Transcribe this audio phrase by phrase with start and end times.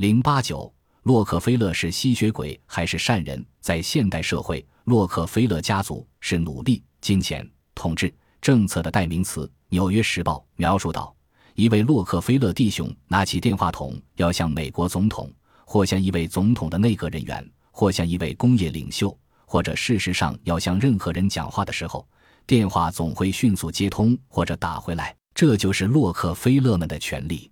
[0.00, 0.72] 零八九，
[1.02, 3.44] 洛克菲勒是吸血鬼还是善人？
[3.60, 8.10] 在现代社会，洛克菲勒家族是努力、金钱、统治、
[8.40, 9.44] 政策的代名词。
[9.68, 11.14] 《纽约时报》描述道
[11.54, 15.30] ：“一位洛克菲勒弟兄拿起电话筒，要向美国总统，
[15.66, 19.14] 或向一位总统的内阁人员，或向一位工业领袖，
[19.44, 22.08] 或者事实上要向任何人讲话的时候，
[22.46, 25.14] 电话总会迅速接通或者打回来。
[25.34, 27.50] 这就是洛克菲勒们的权利。”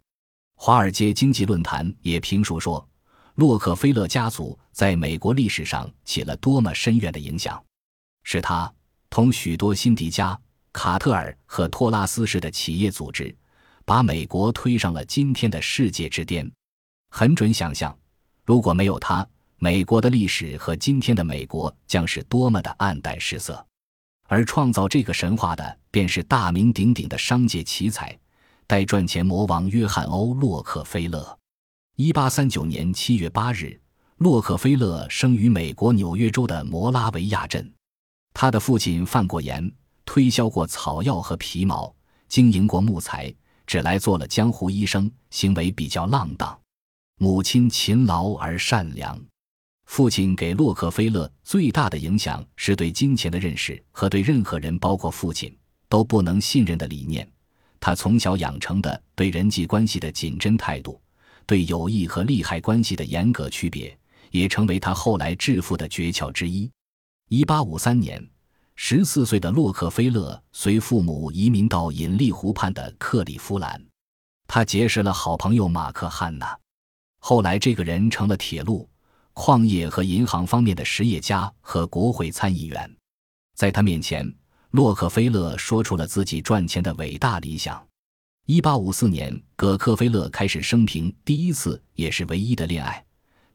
[0.61, 2.87] 华尔街经济论坛也评述说，
[3.37, 7.62] 洛克菲勒家族在美国历史上起了多么深远的影响。
[8.25, 8.71] 是他
[9.09, 10.37] 同许多辛迪加、
[10.73, 13.35] 卡特尔和托拉斯式的企业组织，
[13.85, 16.51] 把美国推上了今天的世界之巅。
[17.09, 17.97] 很准想象，
[18.45, 19.25] 如果没有他，
[19.59, 23.65] 美国的历史和今天的美国将是多么的黯淡失色。
[24.25, 28.19] 而创造这个神话的，便是大名鼎鼎的商界奇才。
[28.69, 31.39] 代赚钱魔王约翰·欧·洛克菲勒，
[31.97, 33.81] 一八三九年七月八日，
[34.19, 37.73] 洛克菲勒生于美国纽约州的摩拉维亚镇。
[38.35, 39.73] 他的父亲犯过盐，
[40.05, 41.91] 推销过草药和皮毛，
[42.29, 43.35] 经营过木材，
[43.66, 46.60] 只来做了江湖医生，行为比较浪荡。
[47.19, 49.19] 母亲勤劳而善良。
[49.87, 55.57] 父亲给洛克菲勒最大的影响是对金钱的认识和对任何人，包括父亲，
[55.88, 57.27] 都不能信任的理念。
[57.80, 61.01] 他从小养成的对人际关系的谨慎态度，
[61.46, 63.96] 对友谊和利害关系的严格区别，
[64.31, 66.70] 也成为他后来致富的诀窍之一。
[67.28, 68.20] 一八五三年，
[68.75, 73.81] 十四岁的洛克菲勒随父母移民到引力湖畔的克利夫兰，
[74.47, 76.59] 他结识了好朋友马克·汉纳。
[77.20, 78.88] 后来，这个人成了铁路、
[79.34, 82.92] 矿业和银行方面的实业家和国会参议员。
[83.54, 84.34] 在他面前。
[84.71, 87.83] 洛克菲勒说出了自己赚钱的伟大理想。
[88.44, 93.03] 一八五四年，葛克菲勒开始生平第一次也是唯一的恋爱，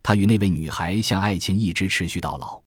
[0.02, 2.61] 他与那位女孩像爱情一直持续到老。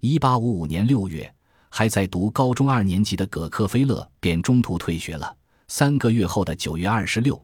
[0.00, 1.32] 一八五五年六月，
[1.68, 5.36] 还在读高中二年级的葛克菲勒便中途退学了。
[5.68, 7.42] 三个月后的九月二十六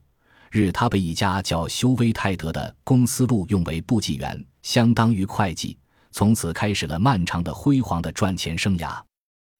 [0.50, 5.78] 日，他被一家叫修威泰德的公司录用为部记员，相当于会计，
[6.10, 8.98] 从此开始了漫长的辉煌的赚钱生涯。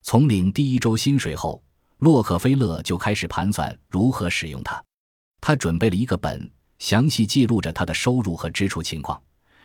[0.02, 1.62] 从领第一周薪水后，
[1.98, 4.82] 洛克菲勒就开始盘算如何使用它。
[5.40, 9.20] 他准备了一个本，详细记录着他的收入和支出情况。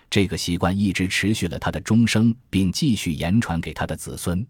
[0.09, 4.45] 这个习惯一直持续了他的终生，并继续言传给他的子孙。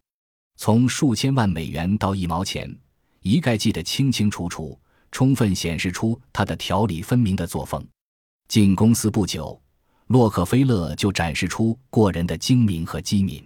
[0.58, 2.76] 从数千万美元到一毛钱，
[3.22, 4.78] 一概记得清清楚楚，
[5.12, 7.86] 充分显示出他的条理分明的作风。
[8.48, 9.62] 进公司不久，
[10.08, 13.44] 洛克菲勒就展示出过人的精明和机敏。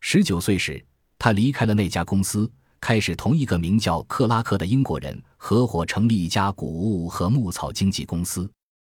[0.00, 0.84] 十九岁时。
[1.24, 2.50] 他离开了那家公司，
[2.80, 8.50] 开始同一个名叫克拉克的英国人合伙成立一家谷物和牧草经纪公司。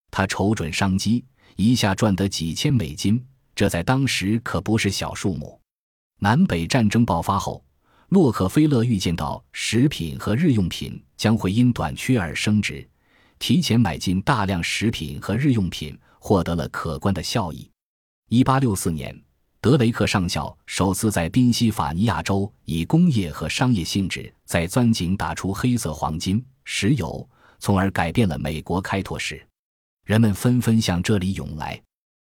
[0.10, 1.26] 他瞅准商机，
[1.58, 3.22] 一下赚得几千美金，
[3.54, 5.60] 这在当时可不是小数目。
[6.22, 7.62] 南北战争爆发后，
[8.08, 12.88] 洛克菲勒预见到食品和日用品将会因短缺而升值，
[13.38, 17.70] 提前买进大量食品和日用品，获得了可观的效益。
[18.30, 19.14] 一八六四年。
[19.64, 27.26] 德雷克上校首次在宾夕法尼亚州以工业和商业性质在钻井打出黑色黄金、石油，
[27.60, 29.42] 从而改变了美国开拓史。
[30.04, 31.82] 人们纷纷向这里涌来。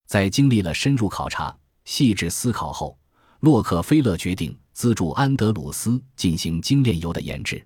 [0.05, 2.95] 在经历了深入考察、细致思考后，
[3.39, 7.65] 洛克菲勒决定资助安德鲁斯进行精炼油的研制。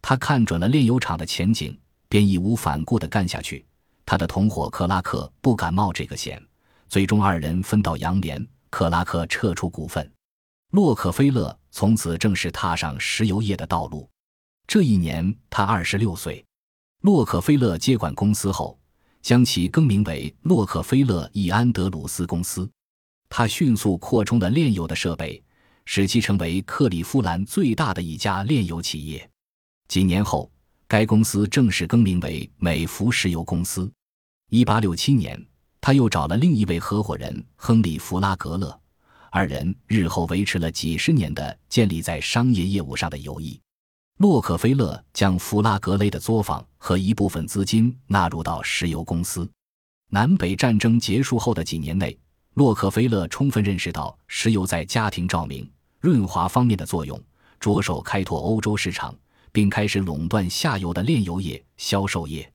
[0.00, 1.76] 他看准了炼油厂的前景，
[2.08, 3.66] 便义无反顾地干下去。
[4.06, 6.40] 他的同伙克拉克不敢冒这个险，
[6.88, 8.40] 最终二人分道扬镳。
[8.72, 10.10] 克拉克撤出股份，
[10.70, 14.08] 洛克菲勒从此正式踏上石油业的道路。
[14.66, 16.42] 这一年他二十六岁。
[17.02, 18.80] 洛克菲勒接管公司后，
[19.20, 22.68] 将其更名为洛克菲勒易安德鲁斯公司。
[23.28, 25.40] 他迅速扩充了炼油的设备，
[25.84, 29.30] 使其成为克利夫兰最大的一家炼油企业。
[29.86, 30.50] 几年后，
[30.88, 33.92] 该公司正式更名为美孚石油公司。
[34.48, 35.46] 一八六七年。
[35.82, 38.80] 他又找了另一位合伙人亨利·弗拉格勒，
[39.32, 43.60] 二人日后维持了几十年的建立在商业业务上的友谊。
[44.18, 49.50] 洛克菲勒将弗拉格雷的作坊和一部分资金纳入到石油公司。
[50.08, 52.16] 南北战争结束后的几年内，
[52.54, 55.68] 洛克菲勒充分认识到石油在家庭照明、
[55.98, 57.20] 润滑方面的作用，
[57.58, 59.12] 着手开拓欧洲市场，
[59.50, 62.48] 并开始垄断下游的炼油业、销售业。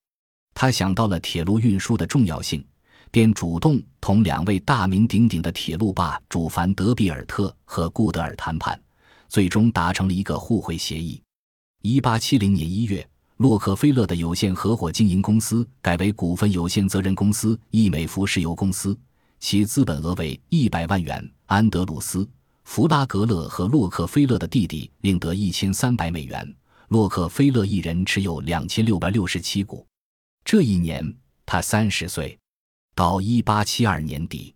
[0.54, 2.66] 他想到了铁路运输的重要性。
[3.12, 8.80] 便主动同两位大名鼎鼎的铁路霸主凡德比尔特和顾德尔谈判，
[9.28, 11.22] 最终达成了一个互惠协议。
[11.82, 13.08] 一八七零年一月，
[13.38, 18.98] 洛克菲勒的有限合伙经营公司改为股份有限责任公司易美孚石油公司，
[19.40, 21.32] 其资本额为一百万元。
[21.46, 22.20] 安德鲁斯·
[22.66, 26.56] 弗拉格勒和洛克菲勒的弟弟另得一千三百美元。
[26.90, 29.86] 洛克菲勒一人持有两千六百六十七股。
[30.44, 31.16] 这一年
[31.46, 32.38] 他三十岁。
[32.98, 34.56] 到一八七二年底，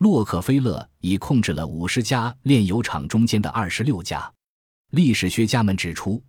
[0.00, 4.30] 洛克菲勒已控制了五十家炼油厂中间的二十六家。
[4.90, 6.22] 历史学家们指出。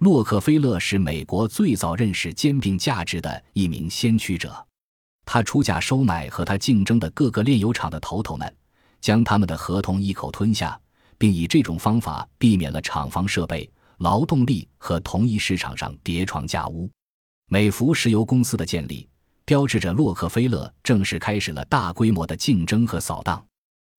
[0.00, 4.54] 洛克菲勒是美国最早认识兼并价值的一名先驱者，
[5.24, 8.56] 他出价收买和他竞争的各个炼油厂的头头们，
[9.00, 10.78] 将他们的合同一口吞下，
[11.16, 16.88] 并以这种方法避免了厂房设备、劳动力和同一市场上叠床架屋。
[17.50, 19.08] 美孚石油公司的建立，
[19.48, 23.42] 标志着洛克菲勒正式开始了大规模的竞争和扫荡。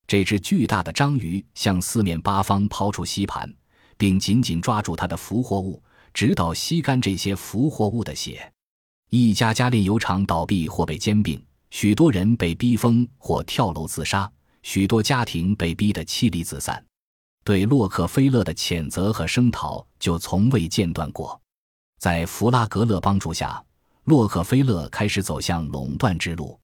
[0.06, 3.52] 这只巨大的章鱼向四面八方抛出吸盘，
[3.98, 5.82] 并紧紧抓住它的俘获物。
[6.14, 8.52] 直到吸干这些俘获物的血，
[9.10, 14.32] 一家家炼油厂倒闭或被兼并，许多人被逼疯或跳楼自杀，
[14.62, 16.86] 许多家庭被逼得妻离子散。
[17.44, 21.42] 对洛克菲勒的谴责和声讨就从未间断过。
[21.98, 23.64] 在弗拉格勒帮助下，
[24.06, 26.60] 洛克菲勒开始走向垄断之路。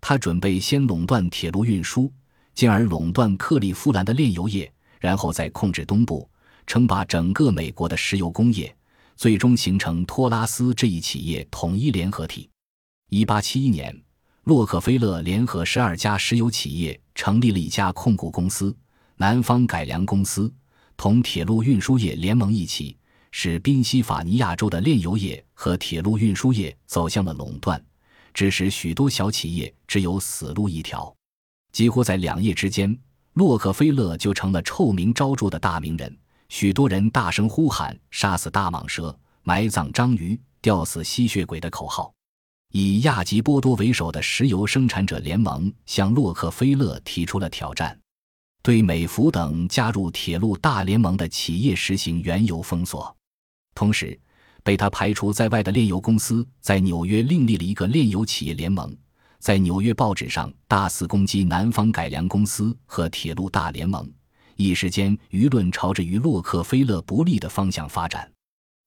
[0.00, 2.12] 他准备先垄断铁路运输，
[2.54, 4.70] 进而垄断克利夫兰的炼油业，
[5.00, 6.28] 然后再控制东部，
[6.66, 8.74] 称霸整个美国的石油工业。
[9.14, 12.48] 最终形成托拉斯这一企业统一联合体。
[13.10, 13.96] 一八七一年，
[14.44, 18.74] 洛克菲勒联合十二家石油企业成立了一家控股公司——
[19.16, 20.52] 南方改良公司，
[20.96, 22.96] 同铁路运输业联盟一起，
[23.32, 27.82] 使宾夕法尼亚州的炼油业和铁路运输业走向了垄断，
[28.32, 31.12] 致使许多小企业只有死路一条。
[31.72, 32.96] 几乎在两夜之间，
[33.32, 36.16] 洛克菲勒就成了臭名昭著的大名人。
[36.50, 42.12] 许多人大声呼喊“杀死大蟒蛇，埋葬章鱼，吊死吸血鬼”的口号。
[42.72, 47.98] 以亚吉波多为首的石油生产者联盟向洛克菲勒提出了挑战，
[48.62, 53.16] 对美孚等加入铁路大联盟的企业实行原油封锁。
[53.74, 54.18] 同时，
[54.62, 58.96] 被他排除在外的炼油公司在纽约另立了一个炼油企业联盟，
[59.38, 64.08] 在纽约报纸上大肆攻击南方改良公司和铁路大联盟。
[64.56, 68.30] 一时间，舆论朝着与洛克菲勒不利的方向发展。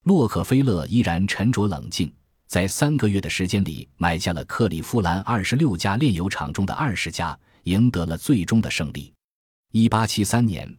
[0.04, 2.14] 洛克菲勒依然沉着冷静，
[2.48, 9.12] 在三个月的时间里买下了克利夫兰二十六家炼油厂中的二十家，赢得了最终的胜利。
[9.72, 10.72] 一八七三年，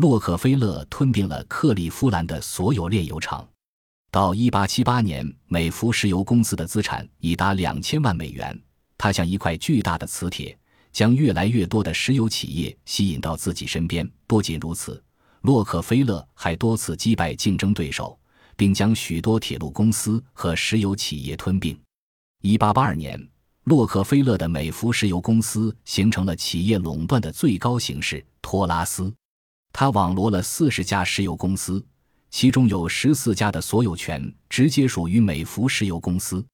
[0.00, 3.46] 洛克菲勒吞并了克利夫兰的所有炼油厂。
[4.10, 8.58] 到一八七八年，美孚石油公司的资产已达两千万美元，
[8.96, 10.58] 它像一块巨大的磁铁。
[10.90, 14.10] 将越来越多的石油企业吸引到自己身边。
[14.26, 15.00] 不仅如此，
[15.42, 18.18] 洛克菲勒还多次击败竞争对手，
[18.56, 21.78] 并将许多铁路公司和石油企业吞并。
[22.42, 23.28] 1882年，
[23.64, 29.12] 洛克菲勒的美孚石油公司形成了企业垄断的最高形式——托拉斯。
[29.72, 31.84] 他网罗了四十家石油公司，
[32.30, 36.44] 其中有十四家的所有权直接属于美孚石油公司。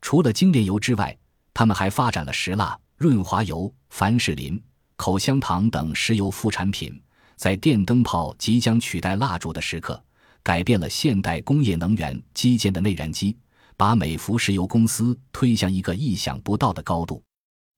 [0.00, 1.16] 除了精炼油之外，
[1.54, 2.78] 他们还发展了石蜡。
[2.98, 4.58] 润滑油、凡士林、
[4.96, 6.98] 口香糖等石油副产品，
[7.36, 10.02] 在电灯泡即将取代蜡烛的时刻，
[10.42, 13.36] 改变了现代工业能源基建的内燃机，
[13.76, 17.22] 把美孚石油公司推向一个意想不到的高度。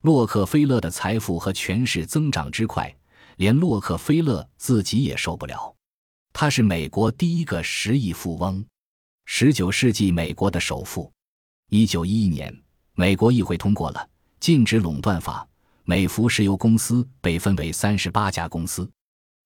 [0.03, 2.95] 洛克菲勒的财富和权势增长之快，
[3.39, 5.75] 连洛克菲勒自己也受不了。
[6.33, 8.65] 他是美国第一个十亿富翁，
[9.27, 11.11] 十九世纪美国的首富。
[11.71, 12.55] 一九一一年，
[12.95, 14.09] 美国议会通过了。
[14.41, 15.47] 禁止垄断法，
[15.85, 18.89] 美孚石油公司被分为三十八家公司。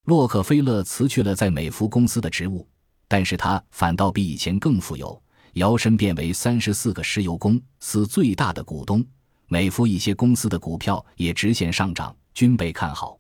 [0.07, 2.67] 洛克菲勒辞去了在美孚公司的职务，
[3.09, 5.23] 但是他反倒比以前更富有，
[5.55, 9.05] 摇身变为三十四个石油公司最大的股东。
[9.49, 13.19] 美孚一些公司的股票也直线上涨，均被看好。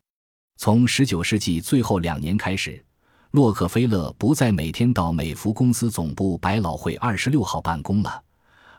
[0.57, 2.85] 从十九世纪最后两年开始，
[3.33, 8.23] 洛克菲勒不再每天到美孚公司总部百老汇二十六号办公了。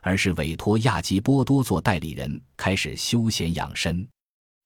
[0.06, 4.06] 而是委托亚基波多做代理人，开始休闲养生。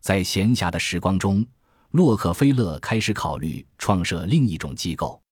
[0.00, 1.46] 在闲暇的时光中，
[1.92, 5.22] 洛克菲勒开始考虑创设另一种机构，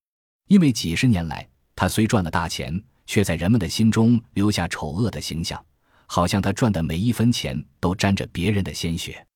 [0.46, 5.60] 因为几十年来，他虽赚了大钱，却在人们的心中留下丑恶的形象，
[6.06, 9.26] 好像他赚的每一分钱都沾着别人的鲜血。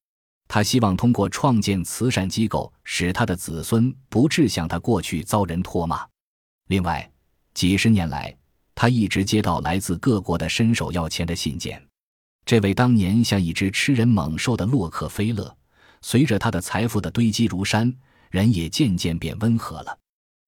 [0.53, 6.05] 他希望通过创建慈善机构，使他的子孙不致像他过去遭人唾骂。
[6.67, 7.09] 另外，
[7.55, 8.37] 几十年来，
[8.75, 11.81] 他一直接到来自各国的伸手要钱的信件。
[12.45, 15.57] 这位当年像一只吃人猛兽的洛克菲勒，
[16.03, 17.95] 随着他的财富的堆积如山，
[18.29, 19.97] 人也渐渐变温和了。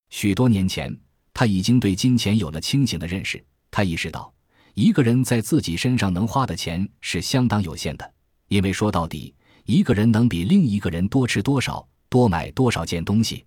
[0.09, 0.93] 许多年前，
[1.33, 3.41] 他已经对金钱有了清醒的认识。
[3.71, 4.33] 他意识到，
[4.73, 8.13] 一个人在自己身上能花的钱是相当有限的，
[8.49, 9.33] 因为说到底，
[9.65, 13.45] 一个人能比另一个人多吃多少、多买多少件东西。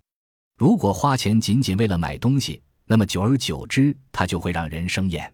[0.57, 5.31] 如果花钱仅仅为了买东西，那么久而久之，他就会让人生厌。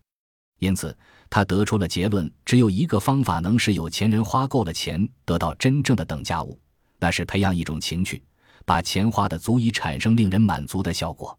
[0.60, 0.96] 因此，
[1.30, 6.60] 他得出了结论：只有一个方法能使有钱人花够了钱得到真正的等价物，
[7.00, 8.22] 那是培养一种情趣，
[8.66, 11.38] 把钱花的足以产生令人满足的效果。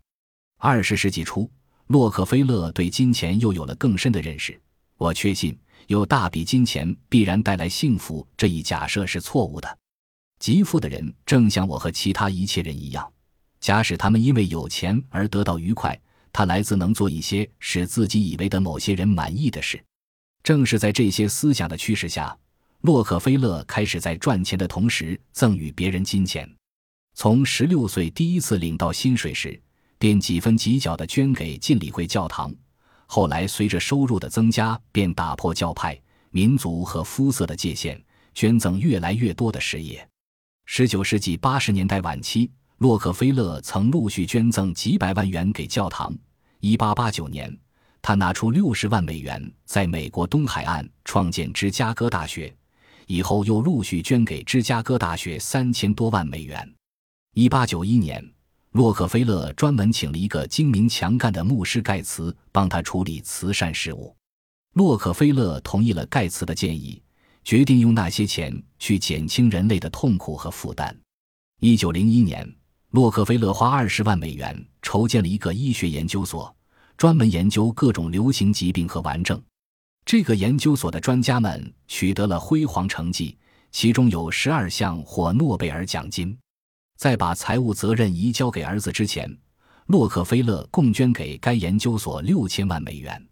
[0.59, 1.51] 二十世纪初，
[1.89, 4.59] 洛克菲勒对金钱又有了更深的认识。
[4.97, 9.79] 我确信，有大笔金钱必然带来幸福这一假设是错误的。
[10.38, 13.11] 极富的人正像我和其他一切人一样。
[13.61, 15.99] 假使他们因为有钱而得到愉快，
[16.33, 19.83] 他来自能做一些使自己以为的某些人满意的事。
[20.43, 22.37] 正是在这些思想的驱使下，
[22.83, 26.47] 洛克菲勒开始在赚钱的同时赠与别人金钱。
[27.14, 29.59] 从十六岁第一次领到薪水时，
[29.99, 32.55] 便几分几角地捐给浸礼会教堂。
[33.07, 38.01] 后来随着收入的增加，便打破教派、民族和肤色的界限，
[38.35, 40.07] 捐赠越来越多的事业。
[40.67, 42.51] 十九世纪八十年代晚期。
[42.79, 46.13] 洛克菲勒曾陆续捐赠几百万元给教堂。
[46.61, 47.59] 1889年，
[48.03, 52.55] 他拿出60万美元在美国东海岸创建芝加哥大学，
[53.07, 56.69] 以后又陆续捐给芝加哥大学三千多万美元。
[57.35, 58.34] 1891年，
[58.75, 64.12] 洛克菲勒专门请了一个精明强干的牧师盖茨帮他处理慈善事务。
[64.73, 67.00] 洛克菲勒同意了盖茨的建议，
[67.45, 70.93] 决定用那些钱去减轻人类的痛苦和负担。
[71.61, 72.57] 1901年。
[72.90, 76.52] 洛克菲勒花二十万美元筹建了一个医学研究所，
[76.97, 79.40] 专门研究各种流行疾病和顽症。
[80.04, 83.37] 这个研究所的专家们取得了辉煌成绩，
[83.71, 86.37] 其中有十二项获诺贝尔奖金。
[86.97, 89.31] 在把财务责任移交给儿子之前，
[89.87, 93.23] 洛克菲勒共捐给该研究所六千万美元。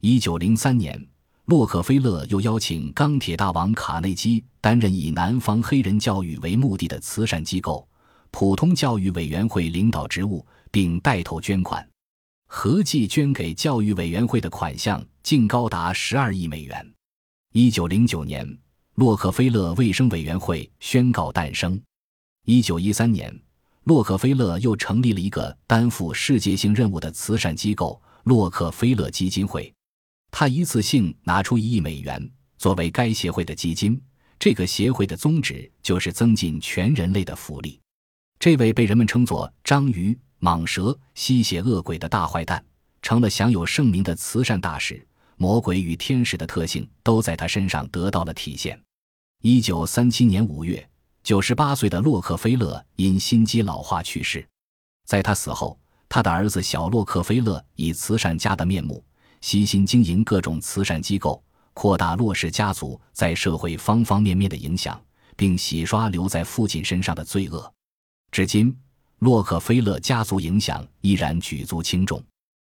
[0.00, 1.00] 一九零三年，
[1.46, 7.88] 洛克菲勒又邀请钢铁大王卡内基担任以南方黑人教育为目的的慈善机构。
[8.30, 11.88] 普通教育委员会领导职务，并带头捐款，
[12.48, 16.94] 合计捐给教育委员会的款项竟高达十二亿美元。
[17.52, 18.46] 一九零九年，
[18.96, 21.80] 洛克菲勒卫生委员会宣告诞生。
[22.46, 23.40] 一九一三年，
[23.82, 29.74] 洛克菲勒又成立了一个担负世界性任务的慈善机构——洛克菲勒基金会。
[30.30, 34.00] 他一次性拿出一亿美元作为该协会的基金。
[34.38, 37.80] 这个协会的宗旨就是增进全人类的福利。
[38.38, 42.64] 这位被人们称作章鱼、蟒蛇、吸血恶鬼的大坏蛋，
[43.02, 45.04] 成了享有盛名的慈善大使。
[45.36, 48.80] 魔鬼与天使的特性都在他身上得到了体现。
[49.42, 50.88] 一九三七年五月，
[51.26, 54.46] 九十八岁的洛克菲勒因心肌老化去世。
[55.08, 55.76] 在他死后，
[56.08, 59.04] 他的儿子小洛克菲勒以慈善家的面目，
[59.40, 61.42] 悉心经营各种慈善机构，
[61.74, 65.02] 扩大洛氏家族在社会方方面面的影响，
[65.34, 67.74] 并洗刷留在父亲身上的罪恶。
[68.30, 68.72] 至今，
[69.18, 72.22] 洛克菲勒家族影响依然举足轻重。